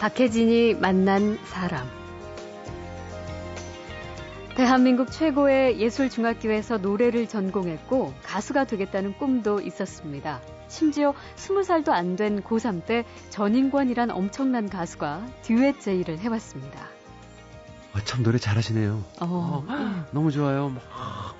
[0.00, 1.86] 박혜진이 만난 사람.
[4.56, 10.40] 대한민국 최고의 예술중학교에서 노래를 전공했고 가수가 되겠다는 꿈도 있었습니다.
[10.68, 16.78] 심지어 20살도 안 된 고3 때 전인권이란 엄청난 가수가 듀엣 제의를 해왔습니다.
[17.94, 19.02] 아, 참 노래 잘하시네요.
[19.20, 20.68] 어, 어, 너무 좋아요.
[20.68, 20.82] 막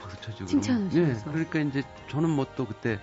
[0.01, 0.47] 박수 쳐주고.
[0.47, 1.01] 칭찬하셔서.
[1.01, 2.99] 네, 그러니까 이제 저는 뭐 또 그때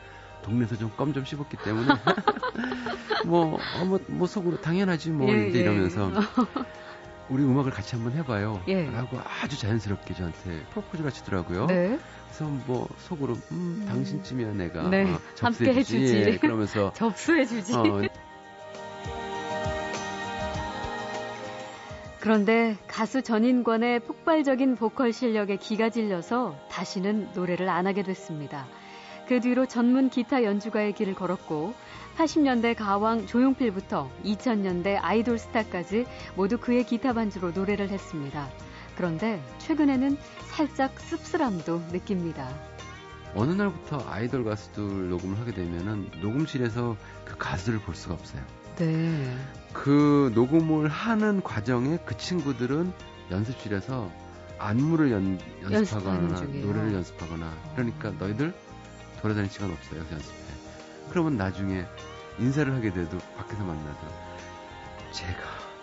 [0.45, 1.87] 동네에서 좀 껌 좀 씹었기 때문에
[3.25, 5.63] 뭐, 어, 뭐, 뭐 속으로 당연하지 뭐 예, 이제 예.
[5.63, 6.11] 이러면서
[7.29, 8.61] 우리 음악을 같이 한번 해봐요.
[8.67, 8.85] 예.
[8.91, 11.65] 라고 아주 자연스럽게 저한테 프로포즈를 하시더라고요.
[11.65, 11.97] 네.
[12.27, 13.85] 그래서 뭐 속으로 음, 음.
[13.87, 15.11] 당신쯤이야 내가 네.
[15.11, 16.15] 어, 함께 해주지.
[16.15, 17.73] 예, 그러면서 접수해주지.
[17.75, 18.01] 어,
[22.19, 28.67] 그런데 가수 전인권의 폭발적인 보컬 실력에 기가 질려서 다시는 노래를 안 하게 됐습니다.
[29.27, 31.73] 그 뒤로 전문 기타 연주가의 길을 걸었고
[32.17, 38.49] 80년대 가왕 조용필부터 2000년대 아이돌 스타까지 모두 그의 기타 반주로 노래를 했습니다.
[38.95, 40.17] 그런데 최근에는
[40.51, 42.47] 살짝 씁쓸함도 느낍니다.
[43.33, 46.95] 어느 날부터 아이돌 가수들 녹음을 하게 되면은 녹음실에서
[47.25, 48.41] 그 가수를 볼 수가 없어요.
[48.77, 49.35] 네.
[49.73, 52.93] 그 녹음을 하는 과정에 그 친구들은
[53.31, 54.09] 연습실에서
[54.57, 58.53] 안무를 연, 연습하거나 노래를 연습하거나 그러니까 너희들
[59.25, 60.01] 돌아다닐 시간 없어요.
[60.11, 60.37] 연습해.
[61.09, 61.83] 그러면 나중에
[62.37, 63.97] 인사를 하게 돼도 밖에서 만나도
[65.11, 65.39] 제가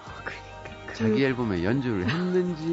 [0.07, 0.95] 어, 그러니까 그...
[0.95, 2.65] 자기 앨범에 연주를 했는지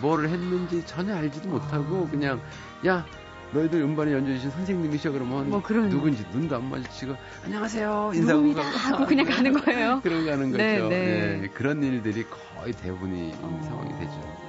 [0.00, 2.10] 뭐를 했는지 전혀 알지도 못하고 아...
[2.10, 2.40] 그냥
[2.84, 3.06] 야
[3.52, 5.88] 너희들 음반에 연주해 주신 선생님이셔 그러면 뭐 그런...
[5.88, 10.00] 누군지 눈도 안 마주치고 안녕하세요 인사하고 하고 그냥 가는 거예요.
[10.02, 10.58] 그런 가는 거죠.
[10.58, 11.38] 네, 네.
[11.42, 13.60] 네, 그런 일들이 거의 대부분이 어...
[13.68, 14.48] 상황이 되죠.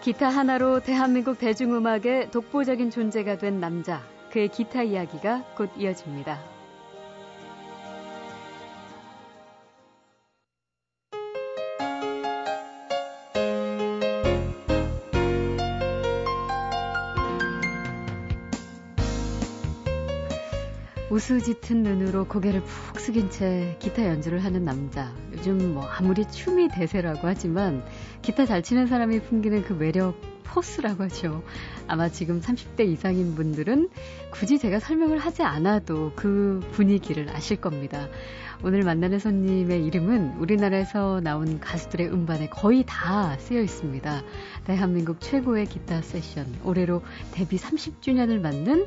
[0.00, 4.00] 기타 하나로 대한민국 대중음악의 독보적인 존재가 된 남자.
[4.32, 6.59] 그의 기타 이야기가 곧 이어집니다.
[21.10, 25.12] 우스짓은 눈으로 고개를 푹 숙인 채 기타 연주를 하는 남자.
[25.32, 27.84] 요즘 뭐 아무리 춤이 대세라고 하지만
[28.22, 31.42] 기타 잘 치는 사람이 풍기는 그 매력 포스라고 하죠.
[31.90, 33.90] 아마 지금 30대 이상인 분들은
[34.30, 38.06] 굳이 제가 설명을 하지 않아도 그 분위기를 아실 겁니다.
[38.62, 44.22] 오늘 만나는 손님의 이름은 우리나라에서 나온 가수들의 음반에 거의 다 쓰여 있습니다.
[44.66, 47.02] 대한민국 최고의 기타 세션, 올해로
[47.32, 48.86] 데뷔 30주년을 맞는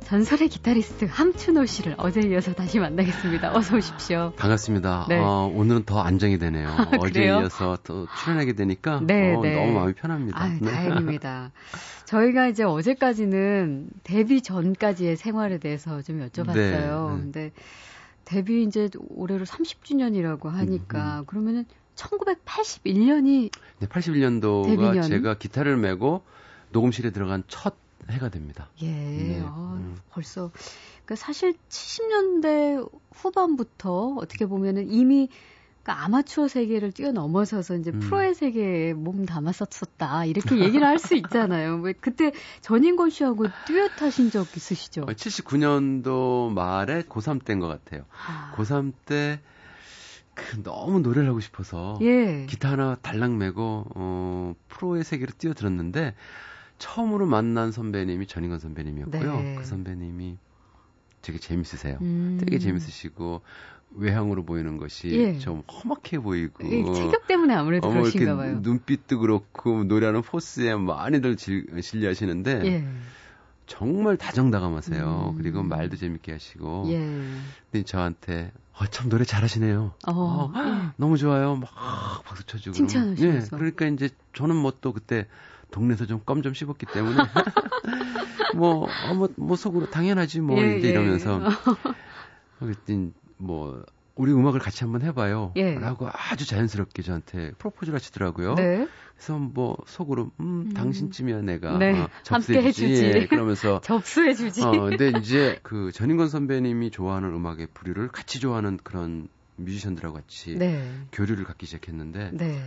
[0.00, 3.54] 전설의 기타리스트 함춘호 씨를 어제 이어서 다시 만나겠습니다.
[3.56, 4.32] 어서 오십시오.
[4.36, 5.06] 반갑습니다.
[5.08, 5.18] 네.
[5.18, 6.68] 어, 오늘은 더 안정이 되네요.
[6.98, 9.54] 어제 이어서 또 출연하게 되니까 네, 어, 네.
[9.54, 10.42] 너무 마음이 편합니다.
[10.42, 10.70] 아유, 네.
[10.72, 11.52] 다행입니다.
[12.06, 16.54] 저희가 이제 어제까지는 데뷔 전까지의 생활에 대해서 좀 여쭤봤어요.
[16.54, 17.20] 네, 네.
[17.20, 17.52] 근데
[18.24, 21.26] 데뷔 이제 올해로 30주년이라고 하니까 음, 음.
[21.26, 21.64] 그러면은
[21.96, 25.02] 1981년이 네, 81년도가 데뷔년?
[25.02, 26.22] 제가 기타를 메고
[26.70, 27.76] 녹음실에 들어간 첫
[28.10, 28.68] 해가 됩니다.
[28.82, 28.90] 예.
[28.90, 29.42] 네.
[29.44, 29.96] 아, 음.
[30.10, 30.50] 벌써
[31.04, 35.28] 그러니까 사실 70년대 후반부터 어떻게 보면은 이미
[35.82, 38.00] 그러니까 아마추어 세계를 뛰어넘어서서 이제 음.
[38.00, 41.76] 프로의 세계에 몸 담았었다 이렇게 얘기를 할 수 있잖아요.
[41.78, 45.06] 왜 그때 전인권 씨하고 듀엣하신 적 있으시죠?
[45.06, 48.04] 79년도 어, 말에 고3 때인 것 같아요.
[48.26, 48.54] 아.
[48.56, 52.46] 고3 때그 너무 노래를 하고 싶어서 예.
[52.46, 56.14] 기타 하나 달랑 메고 어, 프로의 세계로 뛰어들었는데
[56.78, 59.36] 처음으로 만난 선배님이 전인권 선배님이었고요.
[59.36, 59.54] 네.
[59.56, 60.36] 그 선배님이
[61.22, 61.98] 되게 재밌으세요.
[62.02, 62.36] 음.
[62.40, 63.42] 되게 재밌으시고
[63.94, 65.38] 외향으로 보이는 것이 예.
[65.38, 68.58] 좀 험악해 보이고 체격 때문에 아무래도 어, 그러신가 봐요.
[68.62, 71.36] 눈빛도 그렇고 노래하는 포스에 많이들
[71.80, 72.84] 신뢰하시는데 예.
[73.66, 75.30] 정말 다정다감하세요.
[75.32, 75.38] 음.
[75.38, 76.86] 그리고 말도 재밌게 하시고.
[76.88, 76.98] 예.
[77.70, 79.94] 근데 저한테 어, 참 노래 잘하시네요.
[80.08, 80.52] 어, 어,
[80.96, 81.56] 너무 좋아요.
[81.56, 81.70] 막
[82.24, 82.74] 박수 쳐주고.
[82.74, 83.56] 칭찬하시면서.
[83.56, 85.26] 예, 그러니까 이제 저는 뭐 또 그때
[85.72, 87.16] 동네에서 좀 껌 좀 씹었기 때문에
[88.54, 91.40] 뭐, 어, 뭐, 뭐 속으로 당연하지 뭐 예, 이제 이러면서
[92.58, 93.84] 그랬더니 뭐
[94.14, 95.52] 우리 음악을 같이 한번 해봐요.
[95.56, 95.74] 예.
[95.74, 98.54] 라고 아주 자연스럽게 저한테 프로포즈를 하시더라고요.
[98.54, 98.86] 네.
[99.16, 100.74] 그래서 뭐 속으로 음, 음.
[100.74, 101.98] 당신쯤이야 내가 네.
[101.98, 102.92] 어, 접수해주지.
[102.94, 104.62] 예, 그러면서 접수해주지.
[104.64, 110.86] 어, 근데 이제 그 전인권 선배님이 좋아하는 음악의 부류를 같이 좋아하는 그런 뮤지션들하고 같이 네.
[111.12, 112.62] 교류를 갖기 시작했는데 네.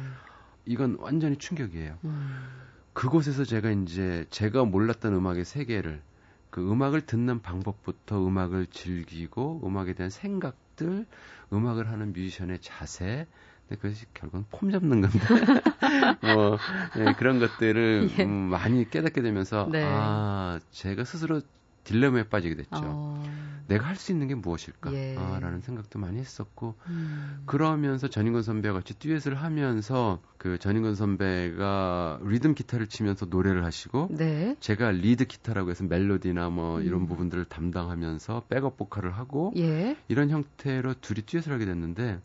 [0.66, 2.00] 이건 완전히 충격이에요.
[2.06, 2.48] 음.
[2.96, 6.02] 그곳에서 제가 이제 제가 몰랐던 음악의 세계를
[6.50, 11.06] 그 음악을 듣는 방법부터 음악을 즐기고 음악에 대한 생각들,
[11.52, 13.28] 음악을 하는 뮤지션의 자세,
[13.68, 15.20] 근데 그것이 결국은 폼 잡는 건데,
[16.24, 16.58] 뭐,
[16.96, 18.24] 네, 그런 것들을 예.
[18.24, 19.84] 음, 많이 깨닫게 되면서, 네.
[19.84, 21.42] 아, 제가 스스로
[21.84, 22.70] 딜레마에 빠지게 됐죠.
[22.82, 23.35] 어...
[23.68, 25.62] 내가 할 수 있는 게 무엇일까라는 예.
[25.62, 27.44] 생각도 많이 했었고 음.
[27.46, 34.56] 그러면서 전인권 선배와 같이 듀엣을 하면서 그 전인권 선배가 리듬 기타를 치면서 노래를 하시고 네.
[34.60, 36.84] 제가 리드 기타라고 해서 멜로디나 뭐 음.
[36.84, 39.98] 이런 부분들을 담당하면서 백업 보컬을 하고 예.
[40.08, 42.22] 이런 형태로 둘이 듀엣을 하게 됐는데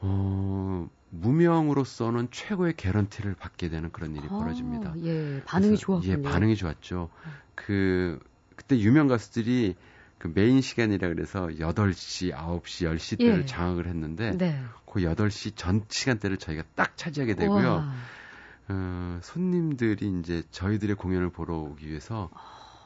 [0.00, 4.94] 어 무명으로서는 최고의 개런티를 받게 되는 그런 일이 아, 벌어집니다.
[5.04, 6.12] 예, 반응이 좋았군요.
[6.12, 7.08] 예, 반응이 좋았죠.
[7.54, 8.18] 그
[8.54, 9.76] 그때 유명 가수들이
[10.18, 13.44] 그 메인 시간이라 그래서 8시, 9시, 10시 때를 예.
[13.44, 14.62] 장악을 했는데 네.
[14.86, 17.86] 그 8시 전 시간대를 저희가 딱 차지하게 되고요.
[18.68, 22.30] 어, 손님들이 이제 저희들의 공연을 보러 오기 위해서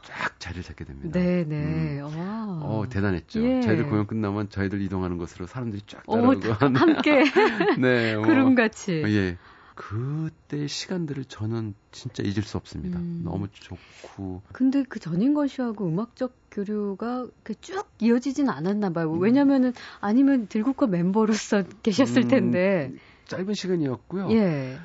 [0.03, 1.19] 쫙 자리를 잡게 됩니다.
[1.19, 2.01] 네, 네.
[2.01, 2.61] 음.
[2.63, 3.43] 어, 대단했죠.
[3.43, 3.61] 예.
[3.61, 7.25] 저희들 공연 끝나면 저희들 이동하는 곳으로 사람들이 쫙 따라오고 오, 함께
[7.79, 9.03] 네, 뭐, 구름 같이.
[9.07, 9.37] 예.
[9.83, 12.99] 그때 시간들을 저는 진짜 잊을 수 없습니다.
[12.99, 13.23] 음.
[13.25, 14.43] 너무 좋고.
[14.53, 17.29] 근데 그 전인권 씨하고 음악적 교류가
[17.63, 19.11] 쭉 이어지진 않았나 봐요.
[19.11, 19.23] 음.
[19.23, 22.93] 왜냐면은 아니면 들국화 멤버로서 계셨을 음, 텐데.
[23.25, 24.31] 짧은 시간이었고요.
[24.33, 24.77] 예.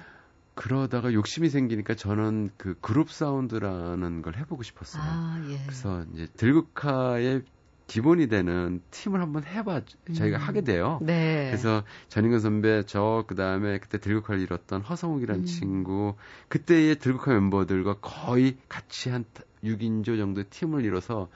[0.53, 5.03] 그러다가 욕심이 생기니까 저는 그 그룹 사운드라는 걸 해보고 싶었어요.
[5.05, 5.59] 아, 예.
[5.65, 7.41] 그래서 이제 들국화의
[7.87, 9.81] 기본이 되는 팀을 한번 해봐
[10.15, 10.41] 저희가 음.
[10.41, 10.99] 하게 돼요.
[11.01, 11.47] 네.
[11.49, 15.45] 그래서 전인근 선배 저 그다음에 그때 들국화를 이뤘던 허성욱이라는 음.
[15.45, 16.15] 친구
[16.47, 19.23] 그때의 들국화 멤버들과 거의 같이 한
[19.63, 21.29] 6인조 정도의 팀을 이뤄서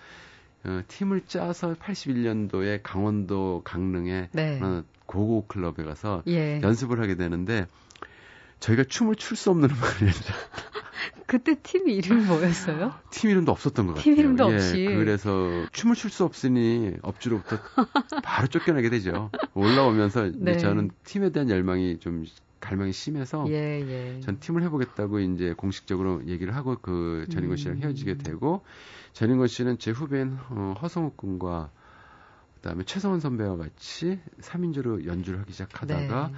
[0.65, 4.59] 어, 팀을 짜서 81년도에 강원도 강릉에 네.
[4.61, 6.61] 어, 고고 클럽에 가서 예.
[6.61, 7.65] 연습을 하게 되는데
[8.59, 10.11] 저희가 춤을 출 수 없는 음악을.
[11.29, 12.91] 그때 팀 이름이 뭐였어요?
[13.11, 14.03] 팀 이름도 없었던 것 같아요.
[14.03, 14.83] 팀 이름도 예, 없이.
[14.83, 17.59] 그래서 춤을 출 수 없으니 업주로부터
[18.23, 19.29] 바로 쫓겨나게 되죠.
[19.53, 20.57] 올라오면서 네.
[20.57, 22.25] 저는 팀에 대한 열망이 좀
[22.59, 24.19] 갈망이 심해서 예, 예.
[24.21, 27.83] 전 팀을 해보겠다고 이제 공식적으로 얘기를 하고 그 전인권 씨랑 음.
[27.83, 28.63] 헤어지게 되고
[29.13, 31.69] 전인권 씨는 제 후배인 어, 허성욱 군과
[32.55, 36.33] 그다음에 최성원 선배와 같이 3인조로 연주를 하기 시작하다가 네.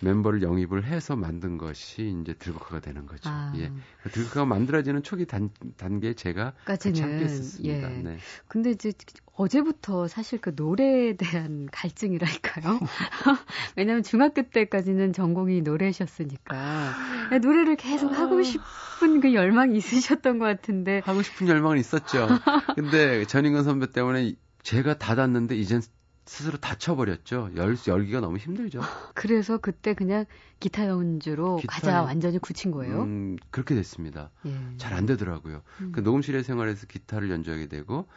[0.00, 3.30] 멤버를 영입을 해서 만든 것이 이제 들국화가 되는 거죠.
[3.30, 3.52] 아.
[3.56, 3.72] 예.
[4.10, 7.92] 들국화가 만들어지는 초기 단, 단계에 제가 같이 함께 했습니다.
[7.92, 8.02] 예.
[8.02, 8.18] 네.
[8.48, 8.92] 근데 이제
[9.34, 12.80] 어제부터 사실 그 노래에 대한 갈증이랄까요?
[13.76, 16.94] 왜냐하면 중학교 때까지는 전공이 노래셨으니까
[17.42, 22.28] 노래를 계속 하고 싶은 그 열망이 있으셨던 것 같은데 하고 싶은 열망은 있었죠.
[22.74, 25.80] 근데 전인근 선배 때문에 제가 닫았는데 이젠
[26.26, 27.52] 스스로 다쳐버렸죠.
[27.56, 28.80] 열, 열기가 너무 힘들죠.
[29.14, 30.26] 그래서 그때 그냥
[30.58, 33.02] 기타 연주로 기타, 가자 완전히 굳힌 거예요?
[33.02, 34.30] 음, 그렇게 됐습니다.
[34.44, 34.54] 예.
[34.76, 35.62] 잘안 되더라고요.
[35.80, 35.92] 음.
[35.92, 38.08] 그 녹음실에 생활해서 기타를 연주하게 되고,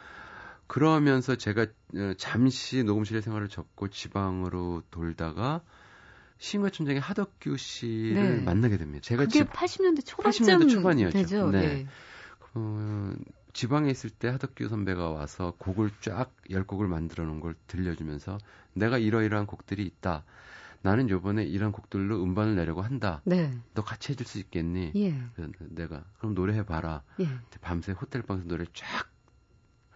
[0.66, 1.64] 그러면서 제가
[1.96, 5.62] 어, 잠시 녹음실에 생활을 접고 지방으로 돌다가
[6.40, 8.44] 시인과 춘장의 하덕규 씨를 네.
[8.44, 9.02] 만나게 됩니다.
[9.04, 11.18] 제가 그게 집, 80년대 초반쯤 80년대 초반이었죠.
[11.18, 11.52] 되죠?
[11.52, 11.62] 네.
[11.62, 11.88] 네.
[12.56, 13.14] 어,
[13.54, 18.38] 지방에 있을 때 하덕규 선배가 와서 곡을 쫙 열 곡을 만들어 놓은 걸 들려주면서
[18.74, 20.24] 내가 이러이러한 곡들이 있다.
[20.81, 23.22] 나는 요번에 이런 곡들로 음반을 내려고 한다.
[23.25, 23.54] 네.
[23.74, 24.94] 너 같이 해줄 수 있겠니?
[24.96, 25.12] 예.
[25.36, 27.04] 그래서 내가 그럼 노래해봐라.
[27.19, 27.28] 예.
[27.62, 29.10] 밤새 호텔 방에서 노래 쫙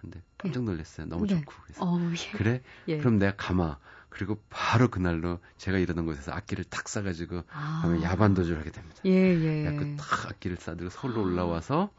[0.02, 1.08] 근데 깜짝 놀랐어요.
[1.08, 1.40] 너무 네.
[1.40, 2.38] 좋고 그래서 어, 예.
[2.38, 2.62] 그래?
[2.90, 2.98] 예.
[2.98, 3.78] 그럼 내가 가마.
[4.10, 8.00] 그리고 바로 그날로 제가 일하던 곳에서 악기를 탁 싸가지고 아.
[8.04, 8.98] 야반 도주를 하게 됩니다.
[9.06, 9.76] 예, 예.
[9.76, 11.90] 그딱 악기를 싸들고 서울로 올라와서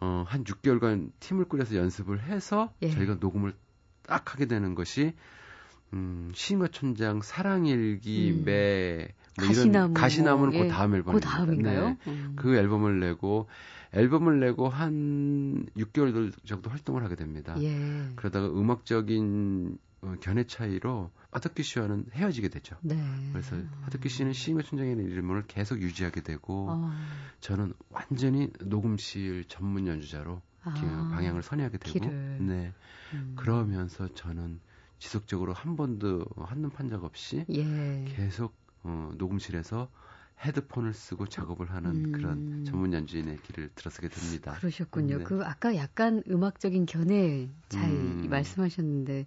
[0.00, 2.90] 어, 한 6개월간 팀을 꾸려서 연습을 해서 예.
[2.90, 3.54] 저희가 녹음을
[4.06, 5.14] 딱 하게 되는 것이
[5.92, 8.44] 음, 시인과 천장 사랑일기 음.
[8.44, 9.94] 매 뭐 가시나무.
[9.94, 10.62] 가시나무는 예.
[10.62, 11.28] 그 다음 앨범입니다.
[11.28, 11.88] 그 다음인가요?
[11.88, 11.96] 네.
[12.06, 12.32] 음.
[12.36, 13.48] 그 앨범을 내고
[13.92, 17.54] 앨범을 내고 한 6개월 정도 활동을 하게 됩니다.
[17.60, 17.76] 예.
[18.16, 22.76] 그러다가 음악적인 어, 견해 차이로 하덕기 씨와는 헤어지게 되죠.
[22.82, 22.96] 네.
[23.32, 26.92] 그래서 하덕기 씨는 시인과 춘장이라는 이름을 계속 유지하게 되고 어.
[27.40, 30.72] 저는 완전히 녹음실 전문 연주자로 아.
[31.14, 32.46] 방향을 선회하게 되고 길을.
[32.46, 32.72] 네.
[33.14, 33.34] 음.
[33.36, 34.60] 그러면서 저는
[34.98, 38.04] 지속적으로 한 번도 한눈 판적 없이 예.
[38.08, 39.90] 계속 어, 녹음실에서
[40.40, 42.12] 헤드폰을 쓰고 작업을 하는 음.
[42.12, 44.52] 그런 전문 연주인의 길을 들어서게 됩니다.
[44.54, 45.18] 그러셨군요.
[45.18, 45.24] 네.
[45.24, 48.26] 그 아까 약간 음악적인 견해 잘 음.
[48.28, 49.26] 말씀하셨는데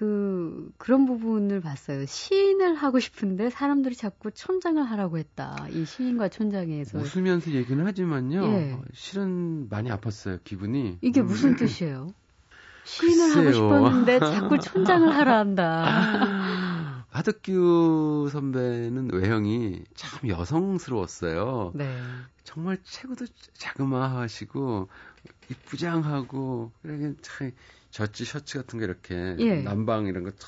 [0.00, 2.06] 그 그런 부분을 봤어요.
[2.06, 5.66] 시인을 하고 싶은데 사람들이 자꾸 촌장을 하라고 했다.
[5.72, 8.46] 이 시인과 촌장에서 웃으면서 얘기는 하지만요.
[8.46, 8.78] 예.
[8.94, 10.42] 실은 많이 아팠어요.
[10.42, 10.96] 기분이.
[11.02, 12.14] 이게 무슨 뜻이에요?
[12.84, 13.40] 시인을 글쎄요.
[13.42, 17.04] 하고 싶었는데 자꾸 촌장을 하라 한다.
[17.10, 21.72] 하덕규 선배는 외형이 참 여성스러웠어요.
[21.74, 21.94] 네.
[22.42, 24.88] 정말 체구도 자그마하시고
[25.50, 27.50] 이쁘장하고 그러게 참
[27.90, 29.62] 젖지 셔츠 같은 거 이렇게 예.
[29.62, 30.40] 남방 이런 거 탁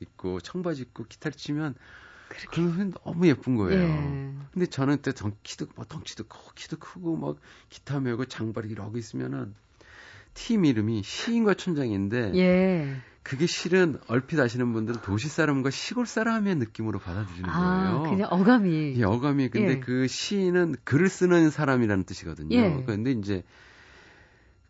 [0.00, 1.74] 입고 청바지 입고 기타를 치면
[2.50, 3.82] 그러면 너무 예쁜 거예요.
[3.82, 4.32] 예.
[4.52, 7.36] 근데 저는 그때 덩, 키도 뭐 덩치도 크고 키도 크고 막
[7.68, 9.54] 기타 메고 장발이 이러고 있으면은
[10.34, 12.96] 팀 이름이 시인과 촌장인데 예.
[13.22, 18.10] 그게 실은 얼핏 아시는 분들은 도시 사람과 시골 사람의 느낌으로 받아들이는 아, 거예요.
[18.10, 18.94] 그냥 어감이.
[18.96, 19.48] 예, 어감이.
[19.50, 19.78] 근데 예.
[19.80, 22.56] 그 시인은 글을 쓰는 사람이라는 뜻이거든요.
[22.56, 22.82] 예.
[22.84, 23.44] 근데 이제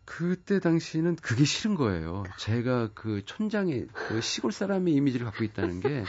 [0.05, 2.23] 그때 당시는 그게 싫은 거예요.
[2.37, 6.03] 제가 그 촌장의 그 시골 사람의 이미지를 갖고 있다는 게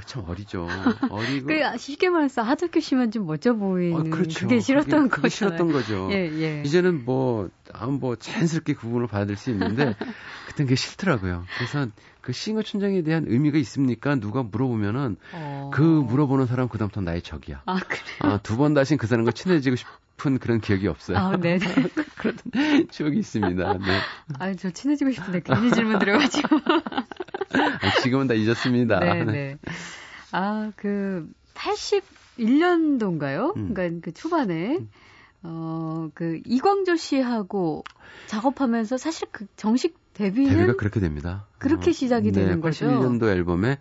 [0.00, 0.66] 참 어리죠.
[1.10, 1.46] 어리고.
[1.48, 4.40] 그 쉽게 말해서 하드캐 씨만 좀 멋져 보이는 어, 그렇죠.
[4.40, 5.28] 그게 싫었던 거죠.
[5.28, 6.08] 싫었던 거죠.
[6.12, 6.62] 예, 예.
[6.64, 9.94] 이제는 뭐, 아, 뭐 자연스럽게 구분을 받을 수 있는데
[10.48, 11.44] 그땐 그게 싫더라고요.
[11.58, 11.86] 그래서
[12.20, 14.14] 그 싱어 촌장에 대한 의미가 있습니까?
[14.16, 15.70] 누가 물어보면은 어...
[15.74, 17.62] 그 물어보는 사람 그다음부터 나의 적이야.
[17.66, 18.02] 아, 그래요?
[18.20, 19.86] 아, 두 번 다신 그 사람과 친해지고 싶
[20.22, 21.18] 싶은 그런 기억이 없어요.
[21.18, 21.58] 아, 네.
[22.16, 22.36] 그런
[22.90, 23.72] 추억이 있습니다.
[23.78, 24.00] 네.
[24.38, 26.48] 아, 저 친해지고 싶은데 괜히 질문 드려가지고.
[27.54, 29.00] 아, 지금은 다 잊었습니다.
[29.00, 29.56] 네, 네.
[30.32, 33.56] 아, 그 81년도인가요?
[33.56, 33.74] 음.
[33.74, 34.88] 그러니까 그 초반에 음.
[35.42, 37.84] 어, 그 이광조 씨하고
[38.26, 41.46] 작업하면서 사실 그 정식 데뷔는 데뷔가 그렇게 됩니다.
[41.58, 42.86] 그렇게 어, 시작이 네, 되는 거죠.
[42.86, 43.78] 81년도 앨범에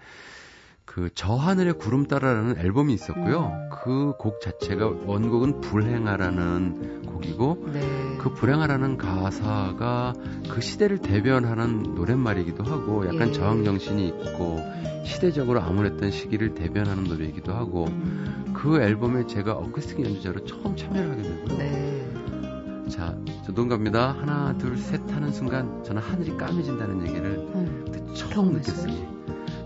[0.91, 3.69] 그 저 하늘의 구름 따라라는 앨범이 있었고요.
[3.71, 8.17] 그 곡 자체가 원곡은 불행하라는 곡이고 네.
[8.19, 10.13] 그 불행하라는 가사가
[10.49, 13.31] 그 시대를 대변하는 노랫말이기도 하고 약간 예.
[13.31, 14.59] 저항 정신이 있고
[15.05, 18.51] 시대적으로 암울했던 시기를 대변하는 노래이기도 하고 음.
[18.53, 21.57] 그 앨범에 제가 어쿠스틱 연주자로 처음 참여를 하게 되고요.
[21.57, 22.87] 네.
[22.89, 24.13] 자, 저동 갑니다.
[24.19, 28.13] 하나, 둘, 셋 하는 순간 저는 하늘이 까매진다는 얘기를 음.
[28.13, 29.10] 처음 느꼈어요.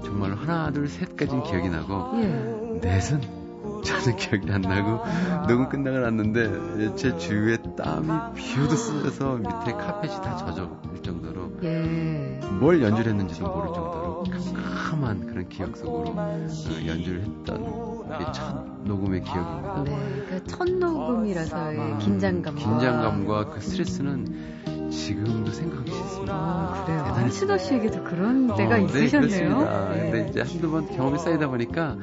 [0.06, 2.80] 정말로 하나, 둘, 셋까지는 기억이 나고 예.
[2.82, 3.22] 넷은
[3.84, 5.04] 저는 기억이 안 나고
[5.48, 12.40] 녹음 끝나고 났는데 제 주위에 땀이 비오듯 쓰여서 밑에 카펫이 다 젖어일 정도로 예.
[12.60, 16.48] 뭘 연주를 했는지도 모를 정도로 캄캄한 그런 기억 속으로 어,
[16.86, 17.96] 연주를 했던
[18.34, 19.84] 첫 녹음의 기억입니다.
[19.84, 24.55] 네, 그러니까 첫 녹음이라서의 긴장감 긴장감과 그 스트레스는
[24.96, 26.34] 지금도 생각하기 싫습니다.
[26.34, 27.04] 아, 그래요.
[27.06, 29.92] 대단히 신호 씨에게도 그런 어, 때가 네, 있으셨네요.
[29.92, 31.98] 네, 근데 이제 한두 번 경험이 쌓이다 보니까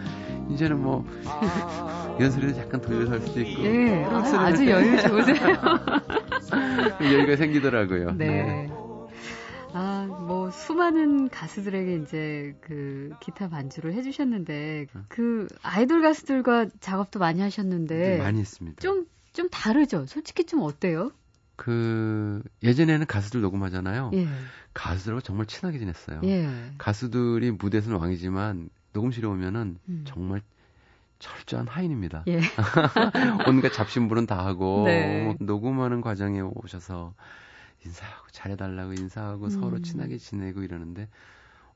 [0.50, 1.04] 이제는 뭐
[2.18, 3.62] 이런 소리도 약간 돌려서 할 수도 있고.
[3.62, 5.37] 네, 아, 아주 여유 좋으세요.
[7.02, 8.12] 여유가 생기더라고요.
[8.12, 8.26] 네.
[8.26, 8.70] 네.
[9.75, 17.96] 아, 뭐, 수많은 가수들에게 이제 그 기타 반주를 해주셨는데, 그 아이돌 가수들과 작업도 많이 하셨는데.
[17.96, 18.78] 네, 많이 했습니다.
[18.80, 20.04] 좀, 좀 다르죠?
[20.04, 21.11] 솔직히 좀 어때요?
[21.62, 24.11] 그 예전에는 가수들 녹음하잖아요.
[24.14, 24.26] 예.
[24.75, 26.21] 가수들하고 정말 친하게 지냈어요.
[26.25, 26.49] 예.
[26.76, 30.02] 가수들이 무대에서는 왕이지만 녹음실에 오면은 음.
[30.04, 30.42] 정말
[31.21, 32.25] 철저한 하인입니다.
[32.26, 32.40] 예.
[33.47, 35.23] 온갖 잡신부는 다 하고 네.
[35.23, 37.14] 뭐 녹음하는 과정에 오셔서
[37.85, 39.50] 인사하고 잘해달라고 인사하고 음.
[39.50, 41.09] 서로 친하게 지내고 이러는데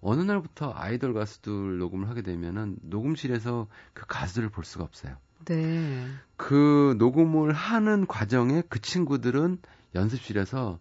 [0.00, 5.14] 어느 날부터 아이돌 가수들 녹음을 하게 되면은 녹음실에서 그 가수들을 볼 수가 없어요.
[5.44, 6.06] 네.
[6.36, 9.58] 그 녹음을 하는 과정에 그 친구들은
[9.96, 10.78] 연습실에서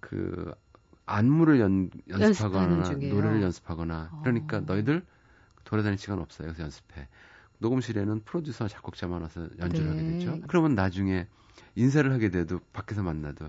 [0.00, 0.52] 그
[1.06, 4.20] 안무를 연, 연습하거나 노래를 연습하거나 어.
[4.22, 5.04] 그러니까 너희들
[5.64, 6.48] 돌아다닐 시간 없어요.
[6.48, 7.08] 그래서 연습해.
[7.58, 10.02] 녹음실에는 프로듀서 작곡자만 와서 연주를 네.
[10.02, 10.40] 하게 되죠.
[10.48, 11.26] 그러면 나중에
[11.76, 13.48] 인사를 하게 돼도 밖에서 만나도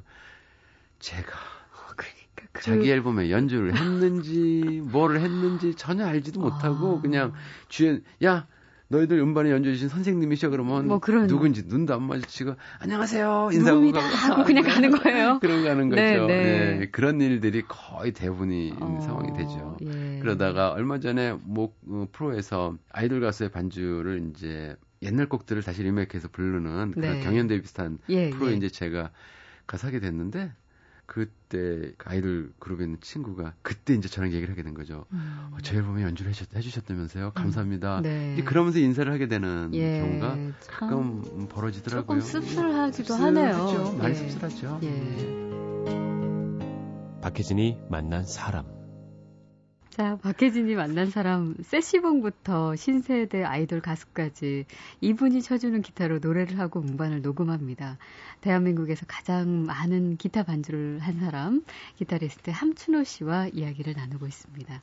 [1.00, 2.62] 제가 어, 그러니까 그...
[2.62, 7.01] 자기 앨범에 연주를 했는지 뭐를 했는지 전혀 알지도 못하고 아...
[7.01, 7.33] 그냥
[7.67, 8.48] 주연 야
[8.94, 11.28] 너희들 음반에 연주해 주신 선생님이셔 그러면 뭐 그런...
[11.28, 15.40] 누군지 눈도 안 마주치고 안녕하세요 인사하고 하고 그냥 가는 거예요.
[15.42, 16.02] 그런 가는 거죠.
[16.02, 16.78] 네, 네.
[16.78, 19.00] 네, 그런 일들이 거의 대부분이 어...
[19.02, 19.78] 상황이 되죠.
[19.82, 20.20] 예.
[20.20, 26.94] 그러다가 얼마 전에 뭐 어, 프로에서 아이돌 가수의 반주를 이제 옛날 곡들을 다시 리메이크해서 부르는
[26.96, 27.02] 네.
[27.02, 28.56] 그런 경연대 비슷한 예, 프로에 예.
[28.56, 29.12] 이제 제가
[29.66, 30.52] 가서 하게 됐는데
[31.13, 35.05] 그때 그 아이돌 그룹에 있는 친구가 그때 이제 저랑 얘기를 하게 된 거죠.
[35.12, 35.50] 음.
[35.51, 37.25] 어, 제 앨범에 연주를 해주셨, 해주셨다면서요?
[37.27, 37.32] 음.
[37.36, 38.00] 감사합니다.
[38.00, 38.01] 음.
[38.01, 38.41] 네.
[38.43, 42.20] 그러면서 인사를 하게 되는 예, 경우가 가끔 벌어지더라고요.
[42.20, 43.53] 조금 씁쓸하기도 하네요.
[43.53, 43.98] 씁쓸하죠.
[43.98, 44.15] 많이 예.
[44.15, 44.79] 씁쓸하죠.
[44.82, 45.43] 예.
[47.22, 48.83] 박혜진이 만난 사람.
[49.94, 54.66] 자, 박혜진이 만난 사람, 세시봉부터 신세대 아이돌 가수까지
[55.02, 58.00] 이분이 쳐주는 기타로 노래를 하고 음반을 녹음합니다.
[58.42, 61.64] 대한민국에서 가장 많은 기타 반주를 한 사람,
[61.98, 64.82] 기타리스트 함춘호 씨와 이야기를 나누고 있습니다.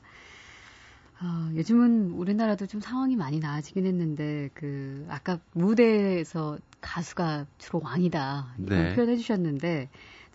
[1.22, 8.54] 어, 요즘은 우리나라도 좀 상황이 많이 나아지긴 했는데, 그, 아까 무대에서 가수가 주로 왕이다.
[8.58, 8.94] 이런 네.
[8.94, 9.88] 표현해 주셨는데,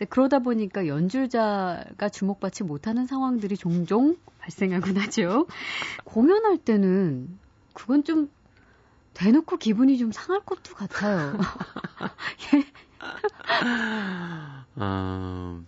[0.10, 5.48] 그러다 보니까 연주자가 주목받지 못하는 상황들이 종종 발생하곤 하죠.
[6.04, 7.40] 공연할 때는
[7.74, 8.30] 그건 좀
[9.14, 11.38] 대놓고 기분이 좀 상할 것도 같아요.
[12.54, 12.66] 예.
[14.76, 15.64] 어,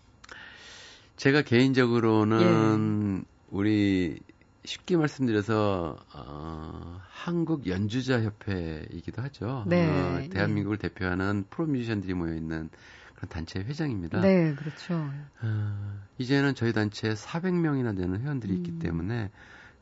[1.15, 3.27] 제가 개인적으로는 예.
[3.49, 4.19] 우리
[4.65, 9.63] 쉽게 말씀드려서 어, 한국 연주자 협회이기도 하죠.
[9.65, 10.89] 네, 어, 대한민국을 네.
[10.89, 12.69] 대표하는 프로 뮤지션들이 모여 있는
[13.17, 14.21] 그런 단체 회장입니다.
[14.21, 15.09] 네, 그렇죠.
[15.41, 18.79] 어, 이제는 저희 단체에 400명이나 되는 회원들이 있기 음.
[18.79, 19.31] 때문에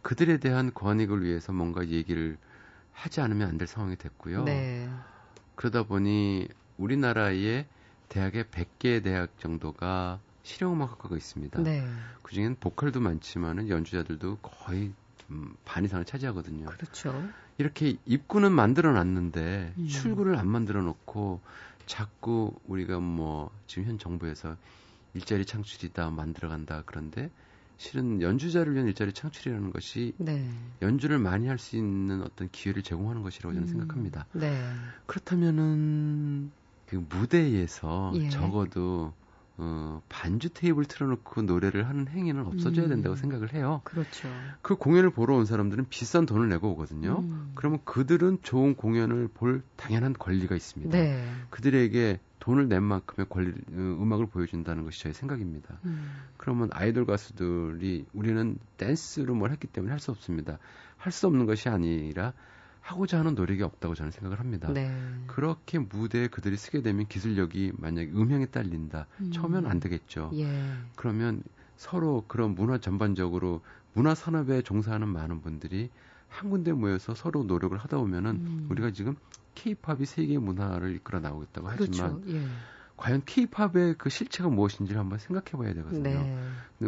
[0.01, 2.37] 그들에 대한 권익을 위해서 뭔가 얘기를
[2.93, 4.45] 하지 않으면 안 될 상황이 됐고요.
[4.45, 4.89] 네.
[5.55, 7.65] 그러다 보니 우리나라의
[8.07, 11.61] 대학의 100개 대학 정도가 실용음악학과가 있습니다.
[11.61, 11.85] 네.
[12.21, 14.93] 그중엔 보컬도 많지만은 연주자들도 거의
[15.29, 16.67] 음, 반 이상을 차지하거든요.
[16.67, 17.27] 그렇죠.
[17.57, 19.87] 이렇게 입구는 만들어 놨는데 음.
[19.87, 21.41] 출구를 안 만들어 놓고
[21.85, 24.55] 자꾸 우리가 뭐 지금 현 정부에서
[25.13, 27.29] 일자리 창출이다 만들어 간다 그런데
[27.77, 30.49] 실은 연주자를 위한 일자리 창출이라는 것이 네.
[30.81, 33.71] 연주를 많이 할 수 있는 어떤 기회를 제공하는 것이라고 저는 음.
[33.71, 34.25] 생각합니다.
[34.33, 34.61] 네.
[35.05, 36.51] 그렇다면은
[36.87, 38.29] 그 무대에서 예.
[38.29, 39.13] 적어도
[39.57, 42.89] 어, 반주 테이블 틀어놓고 노래를 하는 행위는 없어져야 음.
[42.89, 43.81] 된다고 생각을 해요.
[43.85, 44.27] 그렇죠.
[44.61, 47.19] 그 공연을 보러 온 사람들은 비싼 돈을 내고 오거든요.
[47.19, 47.51] 음.
[47.55, 50.97] 그러면 그들은 좋은 공연을 볼 당연한 권리가 있습니다.
[50.97, 51.25] 네.
[51.51, 55.79] 그들에게 돈을 낸 만큼의 권리, 어, 음악을 보여준다는 것이 저의 생각입니다.
[55.85, 56.11] 음.
[56.37, 60.59] 그러면 아이돌 가수들이 우리는 댄스로 뭘 했기 때문에 할 수 없습니다.
[60.97, 62.33] 할 수 없는 것이 아니라
[62.85, 64.71] 하고자 하는 노력이 없다고 저는 생각을 합니다.
[64.71, 64.95] 네.
[65.25, 69.07] 그렇게 무대에 그들이 쓰게 되면 기술력이 만약에 음향에 딸린다.
[69.21, 69.31] 음.
[69.31, 70.29] 처음엔 안 되겠죠.
[70.35, 70.47] 예.
[70.95, 71.41] 그러면
[71.77, 73.61] 서로 그런 문화 전반적으로
[73.93, 75.89] 문화 산업에 종사하는 많은 분들이
[76.27, 78.67] 한 군데 모여서 서로 노력을 하다 보면은 음.
[78.69, 79.15] 우리가 지금
[79.55, 82.03] 케이팝이 세계 문화를 이끌어 나오겠다고 그렇죠.
[82.03, 82.45] 하지만 예.
[82.97, 86.03] 과연 케이팝의 그 실체가 무엇인지를 한번 생각해 봐야 되거든요.
[86.03, 86.37] 네.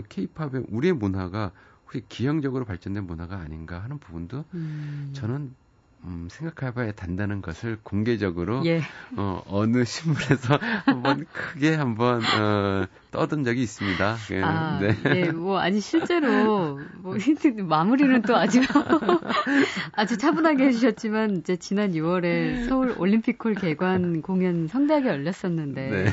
[0.09, 1.51] 케이팝의 우리의 문화가
[1.85, 5.09] 혹시 기형적으로 발전된 문화가 아닌가 하는 부분도 음.
[5.13, 5.55] 저는
[6.03, 8.81] 음, 생각해봐야 단다는 것을 공개적으로 예.
[9.15, 14.15] 어, 어느 신문에서 한번 크게 한번 어, 떠든 적이 있습니다.
[14.31, 14.95] 예, 아, 네.
[15.15, 17.15] 예, 뭐 아니 실제로 뭐
[17.67, 18.61] 마무리는 또 아주
[19.93, 26.05] 아주 차분하게 해주셨지만 이제 지난 6월에 서울 올림픽홀 개관 공연 성대하게 열렸었는데 네.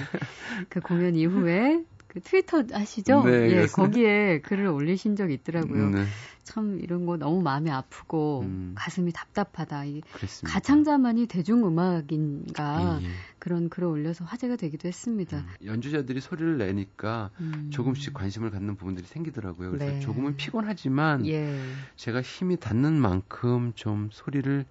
[0.69, 1.83] 그 공연 이후에
[2.15, 3.25] 그 트위터 하시죠?
[3.25, 5.91] 네, 예, 거기에 글을 올리신 적이 있더라고요.
[5.91, 6.05] 네.
[6.45, 8.73] 참 이런 거 너무 마음이 아프고 음.
[8.77, 9.85] 가슴이 답답하다.
[9.87, 10.03] 이
[10.45, 13.11] 가창자만이 대중음악인가 예, 예.
[13.41, 15.39] 그런 글을 올려서 화제가 되기도 했습니다.
[15.39, 15.47] 음.
[15.65, 17.71] 연주자들이 소리를 내니까 음.
[17.73, 19.73] 조금씩 관심을 갖는 부분들이 생기더라고요.
[19.73, 20.01] 그래서 네.
[20.01, 21.59] 조금은 피곤하지만 예.
[21.97, 24.65] 제가 힘이 닿는 만큼 좀 소리를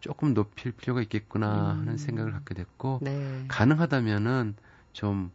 [0.00, 1.96] 조금 높일 필요가 있겠구나 하는 음.
[1.96, 3.44] 생각을 갖게 됐고 네.
[3.48, 4.54] 가능하다면은
[4.92, 5.30] 좀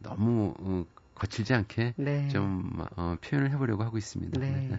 [0.00, 0.84] 너무 어,
[1.20, 2.28] 거칠지 않게 네.
[2.28, 4.40] 좀 어, 표현을 해보려고 하고 있습니다.
[4.40, 4.68] 네.
[4.70, 4.78] 네.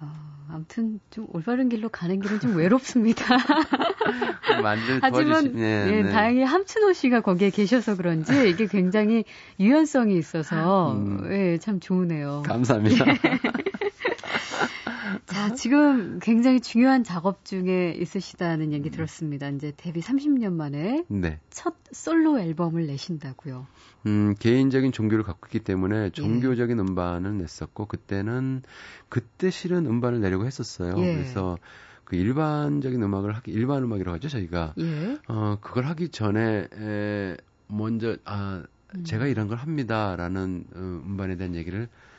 [0.00, 0.12] 어,
[0.48, 3.24] 아무튼 좀 올바른 길로 가는 길은 좀 외롭습니다.
[5.00, 6.12] 하지만 네, 예, 네.
[6.12, 9.24] 다행히 함춘호 씨가 거기에 계셔서 그런지 이게 굉장히
[9.58, 12.42] 유연성이 있어서 음, 예, 참 좋으네요.
[12.46, 13.06] 감사합니다.
[13.08, 13.18] 예.
[15.26, 19.48] 자, 지금 굉장히 중요한 작업 중에 있으시다는 얘기 들었습니다.
[19.48, 21.40] 이제 데뷔 30년 만에 네.
[21.50, 23.66] 첫 솔로 앨범을 내신다고요.
[24.06, 26.10] 음, 개인적인 종교를 갖고 있기 때문에 예.
[26.10, 26.80] 종교적인 예.
[26.80, 28.62] 음반을 냈었고 그때는
[29.08, 30.94] 그때 실은 음반을 내려고 했었어요.
[30.98, 31.14] 예.
[31.14, 31.58] 그래서
[32.04, 35.18] 그 일반적인 음악을 하기 일반 음악이라고 하죠 저희가 예.
[35.26, 37.36] 어 그걸 하기 전에 에,
[37.66, 38.62] 먼저 아
[38.94, 39.04] 음.
[39.04, 42.13] 제가 이런 걸 합니다라는 어, 음반에 대한 얘기를 어,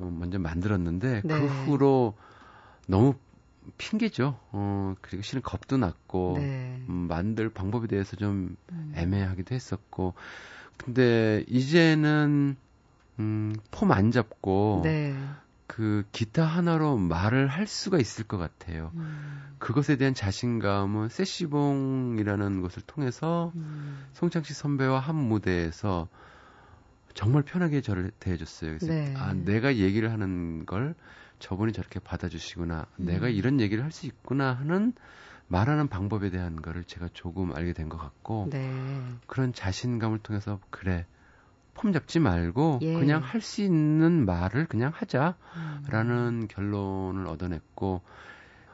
[0.00, 1.38] 먼저 만들었는데 네.
[1.38, 2.14] 그 후로
[2.86, 3.14] 너무
[3.78, 4.38] 핑계죠.
[4.52, 6.82] 어, 그리고 실은 겁도 났고, 네.
[6.88, 8.92] 음, 만들 방법에 대해서 좀 음.
[8.94, 10.14] 애매하기도 했었고,
[10.76, 12.56] 근데 이제는,
[13.18, 15.14] 음, 폼 안 잡고, 네.
[15.66, 18.92] 그 기타 하나로 말을 할 수가 있을 것 같아요.
[18.94, 19.56] 음.
[19.58, 24.06] 그것에 대한 자신감은 세시봉이라는 것을 통해서 음.
[24.12, 26.08] 송창식 선배와 한 무대에서
[27.16, 28.76] 정말 편하게 저를 대해줬어요.
[28.78, 29.14] 그래서 네.
[29.16, 30.94] 아 내가 얘기를 하는 걸
[31.38, 33.06] 저분이 저렇게 받아주시구나, 음.
[33.06, 34.92] 내가 이런 얘기를 할 수 있구나 하는
[35.48, 38.70] 말하는 방법에 대한 거를 제가 조금 알게 된 것 같고 네.
[39.26, 41.06] 그런 자신감을 통해서 그래
[41.74, 42.94] 폼 잡지 말고 예.
[42.94, 46.48] 그냥 할 수 있는 말을 그냥 하자라는 음.
[46.48, 48.02] 결론을 얻어냈고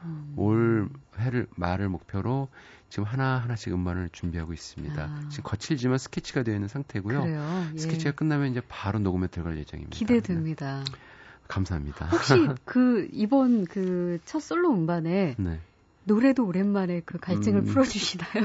[0.03, 0.33] 음.
[0.37, 2.49] 올 해를 말을 목표로
[2.89, 5.01] 지금 하나 하나씩 음반을 준비하고 있습니다.
[5.01, 5.29] 아.
[5.29, 7.25] 지금 거칠지만 스케치가 되어 있는 상태고요.
[7.73, 7.77] 예.
[7.77, 9.97] 스케치가 끝나면 이제 바로 녹음에 들어갈 예정입니다.
[9.97, 10.83] 기대됩니다.
[10.83, 10.91] 네.
[11.47, 12.07] 감사합니다.
[12.07, 12.33] 혹시
[12.65, 15.59] 그 이번 그 첫 솔로 음반에 네.
[16.05, 18.43] 노래도 오랜만에 그 갈증을 음, 풀어주시나요?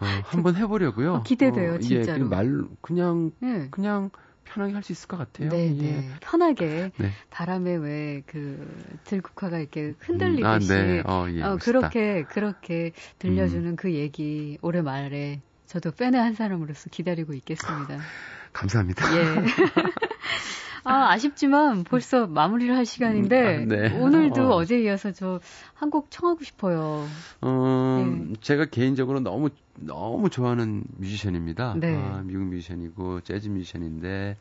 [0.00, 1.14] 어, 한번 해보려고요.
[1.14, 2.24] 어, 기대돼요, 어, 진짜로.
[2.24, 3.68] 예, 말 그냥 네.
[3.70, 4.10] 그냥
[4.48, 5.50] 편하게 할 수 있을 것 같아요.
[5.50, 5.82] 네, 예.
[5.82, 6.10] 네.
[6.20, 7.10] 편하게 네.
[7.30, 11.02] 바람에 왜 그 들국화가 이렇게 흔들리듯이 음, 아, 네.
[11.06, 13.76] 어, 예, 어, 그렇게 그렇게 들려주는 음.
[13.76, 17.98] 그 얘기 올해 말에 저도 팬의 한 사람으로서 기다리고 있겠습니다.
[18.52, 19.04] 감사합니다.
[19.14, 19.44] 예.
[20.84, 23.98] 아, 아쉽지만 벌써 마무리를 할 시간인데 음, 아, 네.
[23.98, 24.64] 오늘도 어.
[24.64, 25.40] 제 이어서 저
[25.74, 27.06] 한 곡 청하고 싶어요.
[27.40, 28.32] 어, 네.
[28.40, 31.74] 제가 개인적으로 너무 너무 좋아하는 뮤지션입니다.
[31.78, 31.94] 네.
[31.96, 34.36] 아, 미국 뮤지션이고 재즈 뮤지션인데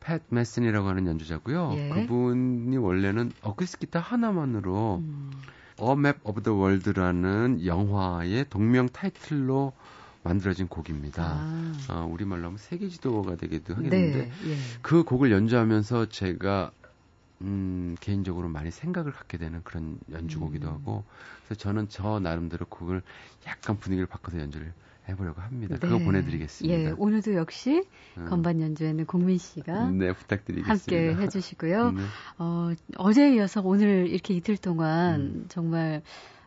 [0.00, 1.72] 팻 메슨이라고 하는 연주자고요.
[1.76, 1.88] 예.
[1.90, 5.30] 그분이 원래는 어쿠스틱 기타 하나만으로 음.
[5.80, 9.72] A Map of the World라는 영화의 동명 타이틀로
[10.26, 11.22] 만들어진 곡입니다.
[11.24, 11.72] 아.
[11.90, 14.56] 어, 우리말로 하면 세계 지도가 되기도 하겠는데 네, 예.
[14.82, 16.72] 그 곡을 연주하면서 제가
[17.42, 20.72] 음, 개인적으로 많이 생각을 갖게 되는 그런 연주곡이기도 음.
[20.74, 21.04] 하고
[21.44, 23.02] 그래서 저는 저 나름대로 곡을
[23.46, 24.72] 약간 분위기를 바꿔서 연주를
[25.08, 25.76] 해보려고 합니다.
[25.78, 25.80] 네.
[25.80, 26.78] 그거 보내드리겠습니다.
[26.78, 27.84] 예, 오늘도 역시
[28.16, 28.26] 음.
[28.28, 30.72] 건반 연주에는 공민 씨가 네, 부탁드리겠습니다.
[30.72, 31.92] 함께 해주시고요.
[31.92, 32.02] 네.
[32.38, 35.44] 어, 어제에 이어서 오늘 이렇게 이틀 동안 음.
[35.48, 36.02] 정말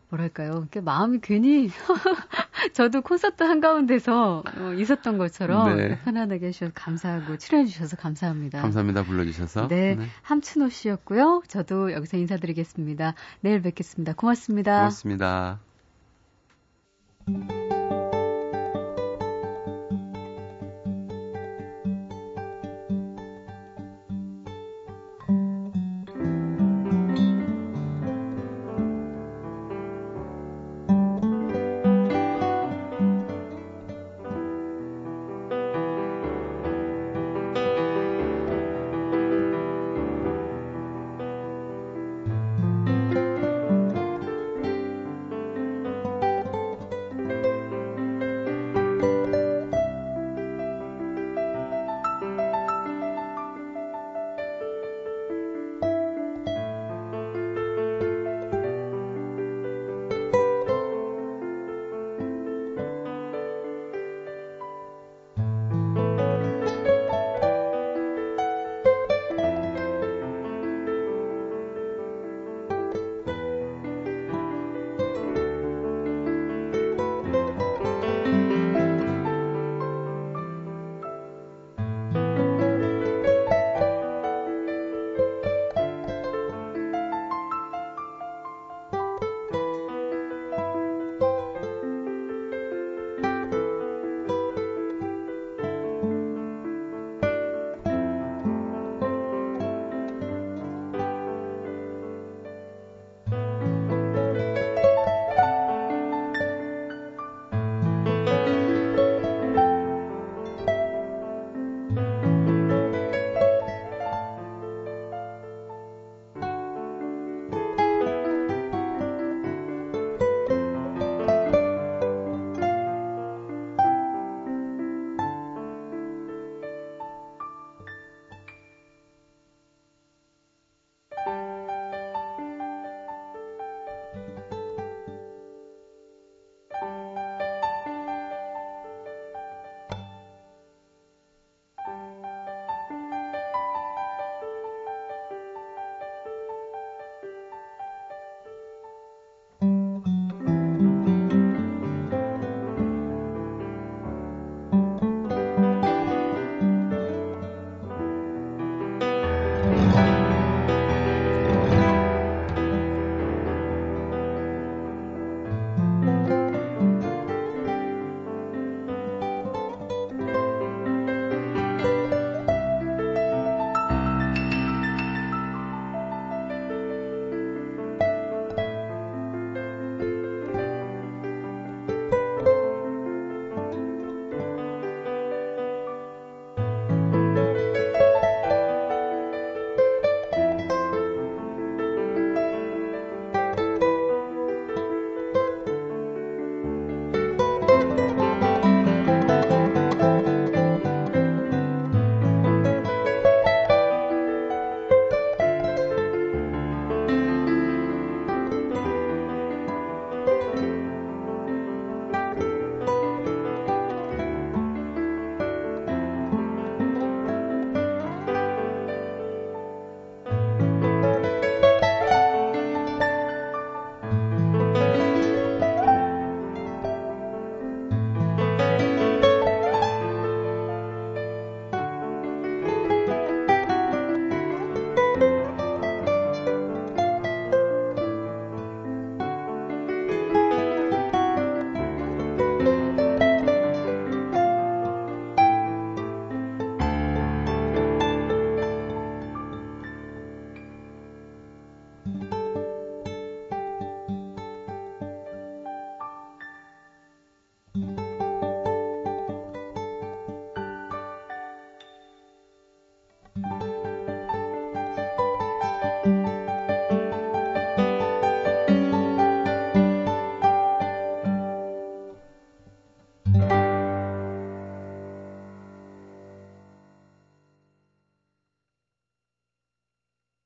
[0.09, 0.51] 뭐랄까요.
[0.51, 1.69] 이렇게 마음이 괜히
[2.73, 5.99] 저도 콘서트 한가운데서 어, 있었던 것처럼 네.
[6.03, 8.61] 편안하게 해주셔서 감사하고 출연해 주셔서 감사합니다.
[8.61, 9.03] 감사합니다.
[9.03, 9.67] 불러주셔서.
[9.67, 10.05] 네, 네.
[10.23, 11.43] 함춘호 씨였고요.
[11.47, 13.13] 저도 여기서 인사드리겠습니다.
[13.41, 14.13] 내일 뵙겠습니다.
[14.13, 14.77] 고맙습니다.
[14.79, 15.59] 고맙습니다.